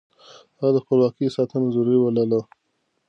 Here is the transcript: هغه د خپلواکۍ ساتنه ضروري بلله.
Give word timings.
هغه 0.59 0.71
د 0.75 0.77
خپلواکۍ 0.83 1.27
ساتنه 1.35 1.67
ضروري 1.75 1.97
بلله. 2.03 2.41